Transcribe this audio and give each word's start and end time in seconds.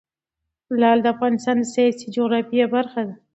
لعل 0.79 0.99
د 1.03 1.07
افغانستان 1.13 1.55
د 1.59 1.63
سیاسي 1.73 2.05
جغرافیه 2.15 2.65
برخه 2.75 3.01
ده. 3.07 3.13